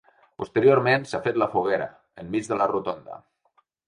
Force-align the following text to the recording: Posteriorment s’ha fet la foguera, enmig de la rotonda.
Posteriorment 0.43 1.03
s’ha 1.11 1.19
fet 1.27 1.37
la 1.41 1.47
foguera, 1.51 1.87
enmig 2.23 2.49
de 2.53 2.57
la 2.63 2.67
rotonda. 2.73 3.19